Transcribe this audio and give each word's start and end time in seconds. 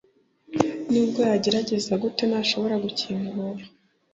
nubwo 0.91 1.19
yagerageza 1.31 1.93
gute, 2.01 2.23
ntashobora 2.29 2.75
gukingura 2.83 3.63